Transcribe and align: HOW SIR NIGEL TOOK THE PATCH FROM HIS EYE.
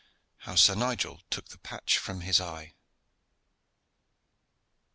HOW 0.37 0.55
SIR 0.55 0.75
NIGEL 0.77 1.21
TOOK 1.29 1.49
THE 1.49 1.59
PATCH 1.59 1.99
FROM 1.99 2.21
HIS 2.21 2.41
EYE. 2.41 2.73